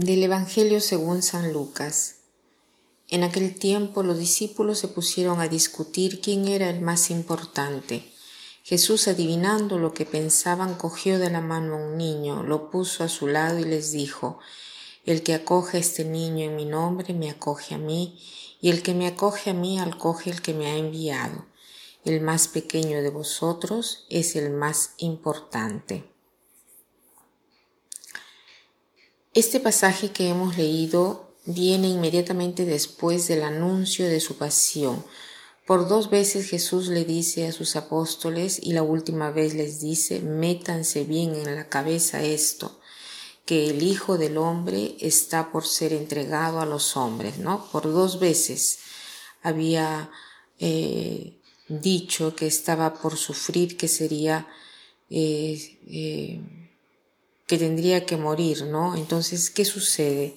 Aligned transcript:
Del 0.00 0.22
Evangelio 0.22 0.80
según 0.80 1.22
San 1.22 1.52
Lucas. 1.52 2.18
En 3.08 3.24
aquel 3.24 3.56
tiempo 3.56 4.04
los 4.04 4.16
discípulos 4.16 4.78
se 4.78 4.86
pusieron 4.86 5.40
a 5.40 5.48
discutir 5.48 6.20
quién 6.20 6.46
era 6.46 6.70
el 6.70 6.80
más 6.80 7.10
importante. 7.10 8.04
Jesús, 8.62 9.08
adivinando 9.08 9.76
lo 9.76 9.94
que 9.94 10.06
pensaban, 10.06 10.76
cogió 10.76 11.18
de 11.18 11.30
la 11.30 11.40
mano 11.40 11.74
a 11.74 11.84
un 11.88 11.96
niño, 11.96 12.44
lo 12.44 12.70
puso 12.70 13.02
a 13.02 13.08
su 13.08 13.26
lado 13.26 13.58
y 13.58 13.64
les 13.64 13.90
dijo, 13.90 14.38
El 15.04 15.24
que 15.24 15.34
acoge 15.34 15.78
a 15.78 15.80
este 15.80 16.04
niño 16.04 16.44
en 16.44 16.54
mi 16.54 16.64
nombre, 16.64 17.12
me 17.12 17.28
acoge 17.28 17.74
a 17.74 17.78
mí, 17.78 18.22
y 18.60 18.70
el 18.70 18.84
que 18.84 18.94
me 18.94 19.08
acoge 19.08 19.50
a 19.50 19.54
mí, 19.54 19.80
acoge 19.80 20.30
el 20.30 20.42
que 20.42 20.54
me 20.54 20.68
ha 20.68 20.76
enviado. 20.76 21.44
El 22.04 22.20
más 22.20 22.46
pequeño 22.46 23.02
de 23.02 23.10
vosotros 23.10 24.06
es 24.10 24.36
el 24.36 24.50
más 24.52 24.92
importante. 24.98 26.08
Este 29.38 29.60
pasaje 29.60 30.10
que 30.10 30.28
hemos 30.30 30.56
leído 30.56 31.32
viene 31.44 31.86
inmediatamente 31.86 32.64
después 32.64 33.28
del 33.28 33.44
anuncio 33.44 34.08
de 34.08 34.18
su 34.18 34.36
pasión. 34.36 35.04
Por 35.64 35.86
dos 35.86 36.10
veces 36.10 36.50
Jesús 36.50 36.88
le 36.88 37.04
dice 37.04 37.46
a 37.46 37.52
sus 37.52 37.76
apóstoles 37.76 38.58
y 38.60 38.72
la 38.72 38.82
última 38.82 39.30
vez 39.30 39.54
les 39.54 39.80
dice, 39.80 40.18
métanse 40.18 41.04
bien 41.04 41.36
en 41.36 41.54
la 41.54 41.68
cabeza 41.68 42.20
esto, 42.20 42.80
que 43.46 43.70
el 43.70 43.84
Hijo 43.84 44.18
del 44.18 44.38
Hombre 44.38 44.96
está 44.98 45.52
por 45.52 45.64
ser 45.64 45.92
entregado 45.92 46.60
a 46.60 46.66
los 46.66 46.96
hombres, 46.96 47.38
¿no? 47.38 47.64
Por 47.70 47.84
dos 47.84 48.18
veces 48.18 48.80
había 49.40 50.10
eh, 50.58 51.38
dicho 51.68 52.34
que 52.34 52.48
estaba 52.48 52.94
por 52.94 53.16
sufrir, 53.16 53.76
que 53.76 53.86
sería 53.86 54.48
eh, 55.10 55.78
eh, 55.86 56.67
que 57.48 57.58
tendría 57.58 58.06
que 58.06 58.18
morir, 58.18 58.66
¿no? 58.66 58.94
Entonces, 58.94 59.50
¿qué 59.50 59.64
sucede? 59.64 60.36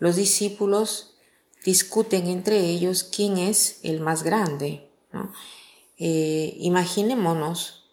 Los 0.00 0.16
discípulos 0.16 1.14
discuten 1.64 2.26
entre 2.26 2.58
ellos 2.58 3.04
quién 3.04 3.38
es 3.38 3.78
el 3.84 4.00
más 4.00 4.24
grande, 4.24 4.90
¿no? 5.12 5.32
Eh, 5.96 6.56
imaginémonos 6.58 7.84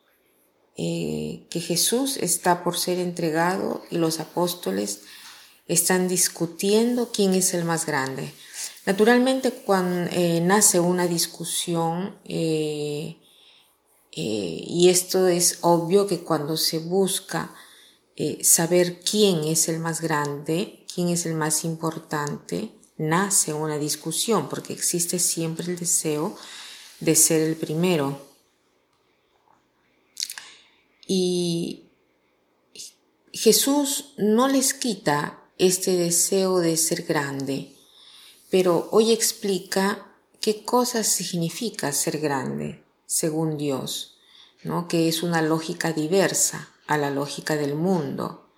eh, 0.76 1.46
que 1.50 1.60
Jesús 1.60 2.18
está 2.18 2.64
por 2.64 2.78
ser 2.78 3.00
entregado 3.00 3.84
y 3.92 3.98
los 3.98 4.20
apóstoles 4.20 5.02
están 5.68 6.08
discutiendo 6.08 7.12
quién 7.12 7.36
es 7.36 7.54
el 7.54 7.64
más 7.64 7.86
grande. 7.86 8.34
Naturalmente, 8.86 9.52
cuando 9.52 10.10
eh, 10.14 10.42
nace 10.42 10.80
una 10.80 11.06
discusión, 11.08 12.18
y 12.24 13.20
esto 14.90 15.28
es 15.28 15.60
obvio 15.62 16.08
que 16.08 16.22
cuando 16.22 16.58
se 16.58 16.80
busca 16.80 17.54
eh, 18.20 18.44
saber 18.44 19.00
quién 19.00 19.44
es 19.44 19.70
el 19.70 19.78
más 19.78 20.02
grande, 20.02 20.84
quién 20.92 21.10
es 21.10 21.28
el 21.28 21.36
más 21.36 21.64
importante, 21.64 22.72
nace 22.98 23.54
una 23.54 23.78
discusión, 23.78 24.50
porque 24.50 24.74
existe 24.74 25.20
siempre 25.20 25.68
el 25.68 25.78
deseo 25.78 26.36
de 27.00 27.16
ser 27.16 27.44
el 27.44 27.56
primero. 27.56 28.20
Y 31.06 31.92
Jesús 33.32 34.16
no 34.18 34.48
les 34.48 34.74
quita 34.74 35.40
este 35.60 35.92
deseo 35.96 36.58
de 36.58 36.76
ser 36.76 37.04
grande, 37.04 37.76
pero 38.50 38.90
hoy 38.92 39.12
explica 39.12 40.12
qué 40.42 40.64
cosa 40.64 41.04
significa 41.04 41.92
ser 41.92 42.18
grande, 42.18 42.84
según 43.06 43.60
Dios, 43.60 44.18
¿no? 44.64 44.88
que 44.88 45.08
es 45.08 45.22
una 45.22 45.44
lógica 45.44 45.94
diversa 45.94 46.74
a 46.88 46.98
la 46.98 47.10
lógica 47.12 47.56
del 47.56 47.76
mundo. 47.76 48.50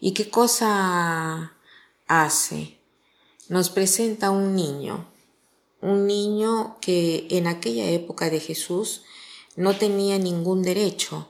¿Y 0.00 0.12
qué 0.12 0.30
cosa 0.30 1.54
hace? 2.06 2.78
Nos 3.48 3.70
presenta 3.70 4.30
un 4.30 4.54
niño, 4.54 5.08
un 5.80 6.06
niño 6.06 6.78
que 6.80 7.26
en 7.30 7.46
aquella 7.46 7.90
época 7.90 8.30
de 8.30 8.40
Jesús 8.40 9.02
no 9.56 9.76
tenía 9.76 10.18
ningún 10.18 10.62
derecho. 10.62 11.28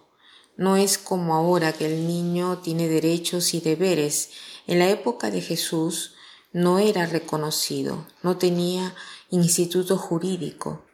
No 0.56 0.76
es 0.76 0.98
como 0.98 1.34
ahora 1.34 1.72
que 1.72 1.86
el 1.86 2.06
niño 2.06 2.58
tiene 2.58 2.88
derechos 2.88 3.54
y 3.54 3.60
deberes. 3.60 4.31
En 4.66 4.78
la 4.78 4.91
época 4.91 5.31
de 5.31 5.41
Jesús 5.41 6.14
no 6.52 6.78
era 6.78 7.06
reconocido, 7.06 8.06
no 8.22 8.36
tenía 8.36 8.94
instituto 9.31 9.97
jurídico. 9.97 10.84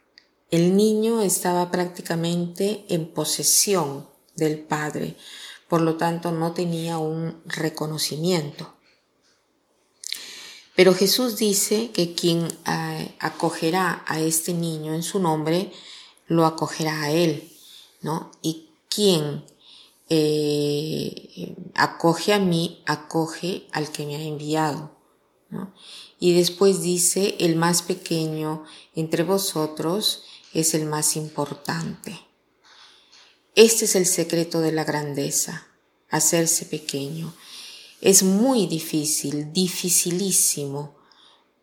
El 0.51 0.77
niño 0.77 1.21
estaba 1.21 1.71
prácticamente 1.71 2.87
en 2.89 3.13
posesión 3.13 4.09
del 4.39 4.61
Padre, 4.61 5.17
por 5.69 5.83
lo 5.83 5.97
tanto 5.97 6.33
no 6.33 6.53
tenía 6.53 6.97
un 6.97 7.43
reconocimiento. 7.45 8.75
Pero 10.75 10.95
Jesús 10.95 11.37
dice 11.37 11.91
que 11.91 12.15
quien 12.15 12.47
eh, 12.67 13.15
acogerá 13.19 14.05
a 14.07 14.21
este 14.21 14.55
niño 14.55 14.95
en 14.95 15.03
su 15.03 15.19
nombre, 15.19 15.73
lo 16.29 16.47
acogerá 16.47 17.03
a 17.03 17.11
él, 17.11 17.51
¿no? 18.01 18.31
Y 18.43 18.71
quien 18.89 19.45
eh, 20.09 21.57
acoge 21.75 22.33
a 22.33 22.39
mí, 22.39 22.83
acoge 22.87 23.67
al 23.73 23.91
que 23.91 24.07
me 24.07 24.15
ha 24.15 24.23
enviado, 24.23 24.93
¿no? 25.51 25.75
Y 26.21 26.35
después 26.35 26.81
dice, 26.81 27.35
el 27.41 27.57
más 27.57 27.83
pequeño 27.83 28.65
entre 28.95 29.25
vosotros 29.25 30.23
es 30.55 30.75
el 30.75 30.87
más 30.87 31.17
importante. 31.17 32.28
Este 33.55 33.87
es 33.87 33.97
el 33.97 34.07
secreto 34.07 34.61
de 34.61 34.73
la 34.73 34.85
grandeza, 34.85 35.67
hacerse 36.11 36.65
pequeño. 36.67 37.35
Es 38.01 38.23
muy 38.23 38.67
difícil, 38.67 39.53
dificilísimo, 39.53 40.95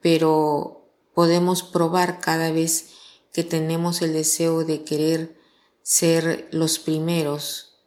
pero 0.01 0.89
podemos 1.13 1.63
probar 1.63 2.19
cada 2.19 2.51
vez 2.51 2.87
que 3.31 3.43
tenemos 3.43 4.01
el 4.01 4.13
deseo 4.13 4.63
de 4.63 4.83
querer 4.83 5.39
ser 5.81 6.47
los 6.51 6.79
primeros, 6.79 7.77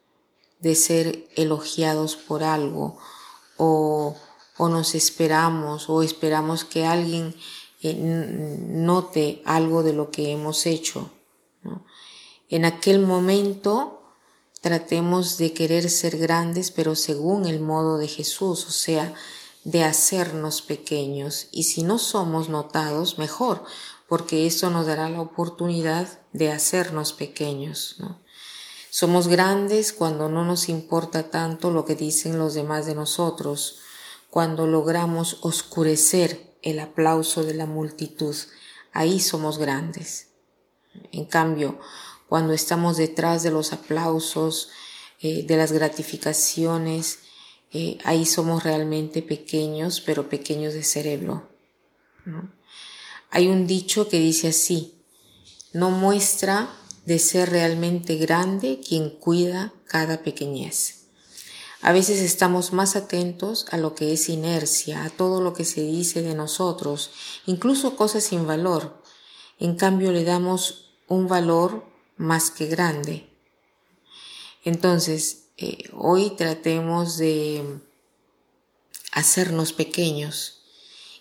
de 0.59 0.75
ser 0.75 1.27
elogiados 1.35 2.15
por 2.15 2.43
algo, 2.43 2.97
o, 3.57 4.15
nos 4.57 4.95
esperamos, 4.95 5.89
o 5.89 6.01
esperamos 6.01 6.65
que 6.65 6.85
alguien 6.85 7.35
eh, 7.81 7.93
note 7.93 9.41
algo 9.45 9.83
de 9.83 9.93
lo 9.93 10.11
que 10.11 10.31
hemos 10.31 10.65
hecho. 10.65 11.11
En 12.49 12.65
aquel 12.65 12.99
momento 12.99 13.99
Tratemos 14.61 15.37
de 15.37 15.53
querer 15.53 15.89
ser 15.89 16.17
grandes, 16.17 16.69
pero 16.71 16.95
según 16.95 17.45
el 17.45 17.61
modo 17.61 17.97
de 17.97 18.09
Jesús, 18.09 18.67
o 18.67 18.71
sea, 18.71 19.13
de 19.63 19.85
hacernos 19.85 20.61
pequeños. 20.61 21.47
Y 21.51 21.63
si 21.63 21.83
no 21.83 21.97
somos 21.97 22.49
notados, 22.49 23.17
mejor, 23.17 23.63
porque 24.09 24.47
eso 24.47 24.69
nos 24.69 24.85
dará 24.85 25.07
la 25.09 25.21
oportunidad 25.21 26.19
de 26.33 26.51
hacernos 26.51 27.13
pequeños. 27.13 27.95
¿no? 27.99 28.19
Somos 28.89 29.29
grandes 29.29 29.93
cuando 29.93 30.27
no 30.27 30.43
nos 30.43 30.67
importa 30.67 31.29
tanto 31.29 31.71
lo 31.71 31.85
que 31.85 31.95
dicen 31.95 32.37
los 32.37 32.53
demás 32.53 32.85
de 32.85 32.95
nosotros, 32.95 33.79
cuando 34.29 34.67
logramos 34.67 35.37
oscurecer 35.41 36.57
el 36.63 36.79
aplauso 36.79 37.43
de 37.43 37.53
la 37.53 37.65
multitud. 37.65 38.35
Ahí 38.91 39.21
somos 39.21 39.57
grandes. 39.57 40.27
En 41.13 41.23
cambio, 41.23 41.79
cuando 42.29 42.53
estamos 42.53 42.95
detrás 42.97 43.41
de 43.41 43.49
los 43.49 43.73
aplausos, 43.73 44.69
eh, 45.19 45.43
de 45.43 45.57
las 45.57 45.71
gratificaciones, 45.71 47.19
eh, 47.71 47.97
ahí 48.05 48.25
somos 48.25 48.63
realmente 48.63 49.23
pequeños, 49.23 49.99
pero 49.99 50.29
pequeños 50.29 50.73
de 50.73 50.83
cerebro. 50.83 51.49
Hay 53.31 53.47
un 53.47 53.65
dicho 53.65 54.07
que 54.07 54.19
dice 54.19 54.49
así, 54.49 54.93
no 55.73 55.89
muestra 55.89 56.69
de 57.05 57.17
ser 57.17 57.49
realmente 57.49 58.15
grande 58.17 58.79
quien 58.87 59.09
cuida 59.09 59.73
cada 59.85 60.21
pequeñez. 60.21 61.07
A 61.81 61.91
veces 61.91 62.19
estamos 62.19 62.73
más 62.73 62.95
atentos 62.95 63.65
a 63.71 63.77
lo 63.77 63.95
que 63.95 64.13
es 64.13 64.29
inercia, 64.29 65.03
a 65.03 65.09
todo 65.09 65.41
lo 65.41 65.53
que 65.53 65.65
se 65.65 65.81
dice 65.81 66.21
de 66.21 66.35
nosotros, 66.35 67.09
incluso 67.47 67.95
cosas 67.95 68.23
sin 68.23 68.45
valor. 68.45 69.01
En 69.59 69.75
cambio 69.75 70.11
le 70.11 70.23
damos 70.23 70.91
un 71.07 71.27
valor 71.27 71.88
más 72.19 72.51
que 72.51 72.67
grande. 72.67 73.27
Entonces, 74.63 75.45
eh, 75.57 75.89
hoy 75.93 76.31
tratemos 76.31 77.17
de 77.17 77.79
hacernos 79.13 79.73
pequeños 79.73 80.61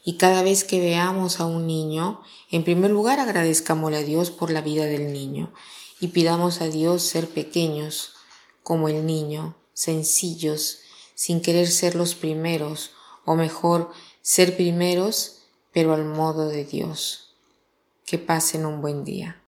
y 0.05 0.17
cada 0.17 0.43
vez 0.43 0.65
que 0.65 0.81
veamos 0.81 1.41
a 1.41 1.47
un 1.47 1.67
niño, 1.67 2.21
en 2.50 2.65
primer 2.65 2.91
lugar 2.91 3.21
agradezcámosle 3.21 3.99
a 3.99 4.03
Dios 4.03 4.31
por 4.31 4.50
la 4.50 4.61
vida 4.61 4.85
del 4.85 5.12
niño 5.12 5.55
y 6.00 6.09
pidamos 6.09 6.61
a 6.61 6.69
Dios 6.69 7.03
ser 7.05 7.29
pequeños 7.29 8.15
como 8.65 8.89
el 8.89 9.06
niño, 9.06 9.56
sencillos, 9.73 10.81
sin 11.15 11.41
querer 11.41 11.69
ser 11.69 11.94
los 11.94 12.15
primeros, 12.15 12.91
o 13.25 13.37
mejor, 13.37 13.93
ser 14.21 14.56
primeros, 14.56 15.43
pero 15.73 15.94
al 15.94 16.05
modo 16.05 16.49
de 16.49 16.65
Dios. 16.65 17.37
Que 18.05 18.19
pasen 18.19 18.67
un 18.67 18.81
buen 18.81 19.05
día. 19.05 19.48